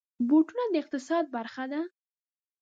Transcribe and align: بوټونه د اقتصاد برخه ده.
بوټونه 0.27 0.63
د 0.71 0.73
اقتصاد 0.83 1.25
برخه 1.35 1.63
ده. 1.71 1.81